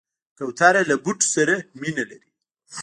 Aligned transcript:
کوتره 0.37 0.81
له 0.89 0.95
بوټو 1.03 1.27
سره 1.35 1.55
مینه 1.79 2.03
لري. 2.09 2.29